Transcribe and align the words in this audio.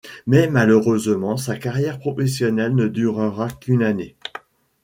Mais 0.25 0.47
malheureusement 0.47 1.37
sa 1.37 1.55
carrière 1.59 1.99
professionnelle 1.99 2.73
ne 2.73 2.87
durera 2.87 3.49
qu'une 3.51 3.83
année. 3.83 4.15